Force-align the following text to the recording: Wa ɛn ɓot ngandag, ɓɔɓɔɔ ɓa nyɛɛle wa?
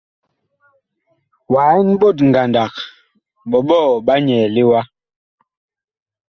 Wa 1.51 1.63
ɛn 1.77 1.87
ɓot 2.01 2.17
ngandag, 2.29 2.73
ɓɔɓɔɔ 3.49 3.91
ɓa 4.05 4.13
nyɛɛle 4.25 4.61
wa? 4.71 4.81